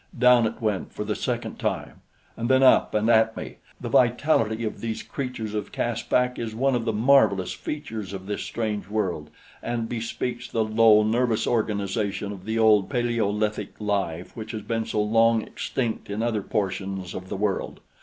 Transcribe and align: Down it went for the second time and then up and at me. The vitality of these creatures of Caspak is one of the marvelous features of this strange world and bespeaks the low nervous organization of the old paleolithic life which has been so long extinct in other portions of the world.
Down 0.17 0.47
it 0.47 0.59
went 0.59 0.91
for 0.91 1.03
the 1.03 1.13
second 1.15 1.57
time 1.59 2.01
and 2.35 2.49
then 2.49 2.63
up 2.63 2.95
and 2.95 3.07
at 3.07 3.37
me. 3.37 3.57
The 3.79 3.87
vitality 3.87 4.63
of 4.63 4.81
these 4.81 5.03
creatures 5.03 5.53
of 5.53 5.71
Caspak 5.71 6.39
is 6.39 6.55
one 6.55 6.73
of 6.73 6.85
the 6.85 6.91
marvelous 6.91 7.53
features 7.53 8.11
of 8.11 8.25
this 8.25 8.41
strange 8.41 8.89
world 8.89 9.29
and 9.61 9.87
bespeaks 9.87 10.47
the 10.47 10.63
low 10.65 11.03
nervous 11.03 11.45
organization 11.45 12.31
of 12.31 12.45
the 12.45 12.57
old 12.57 12.89
paleolithic 12.89 13.79
life 13.79 14.35
which 14.35 14.53
has 14.53 14.63
been 14.63 14.85
so 14.87 15.03
long 15.03 15.43
extinct 15.43 16.09
in 16.09 16.23
other 16.23 16.41
portions 16.41 17.13
of 17.13 17.29
the 17.29 17.37
world. 17.37 17.79